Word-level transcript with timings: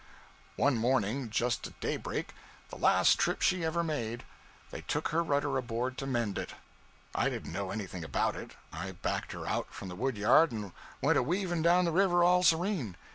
One 0.55 0.79
morning, 0.79 1.29
just 1.29 1.67
at 1.67 1.79
daybreak, 1.79 2.33
the 2.69 2.75
last 2.75 3.19
trip 3.19 3.43
she 3.43 3.63
ever 3.63 3.83
made, 3.83 4.23
they 4.71 4.81
took 4.81 5.09
her 5.09 5.21
rudder 5.21 5.59
aboard 5.59 5.95
to 5.99 6.07
mend 6.07 6.39
it; 6.39 6.53
I 7.13 7.29
didn't 7.29 7.53
know 7.53 7.69
anything 7.69 8.03
about 8.03 8.35
it; 8.35 8.55
I 8.73 8.93
backed 8.93 9.31
her 9.33 9.45
out 9.45 9.67
from 9.71 9.89
the 9.89 9.95
wood 9.95 10.17
yard 10.17 10.51
and 10.53 10.71
went 11.03 11.19
a 11.19 11.21
weaving 11.21 11.61
down 11.61 11.85
the 11.85 11.91
river 11.91 12.23
all 12.23 12.41
serene. 12.41 12.95